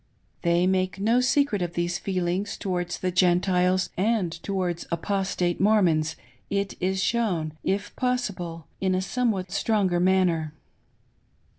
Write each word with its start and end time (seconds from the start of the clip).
They 0.41 0.65
make 0.65 0.99
no 0.99 1.21
secret 1.21 1.61
of 1.61 1.73
thtese 1.73 1.99
feelings 1.99 2.57
towards 2.57 2.97
the 2.97 3.11
Gentiles, 3.11 3.91
and 3.95 4.31
towards 4.41 4.87
Apostate 4.91 5.61
Mormons 5.61 6.15
it 6.49 6.73
is 6.79 7.03
shown, 7.03 7.53
if 7.63 7.95
possi 7.95 8.35
ble, 8.35 8.65
in 8.79 8.95
a 8.95 9.01
somewhat 9.03 9.51
stronger 9.51 9.99
manner. 9.99 10.53